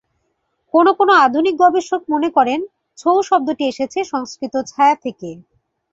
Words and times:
কোনো 0.73 0.91
কোনো 0.93 1.13
আধুনিক 1.25 1.55
গবেষক 1.63 2.01
মনে 2.13 2.29
করেন, 2.37 2.59
ছৌ 2.97 3.15
শব্দটি 3.29 3.63
এসেছে 3.67 3.99
সংস্কৃত 4.11 4.55
ছায়া 4.69 4.95
থেকে। 5.03 5.29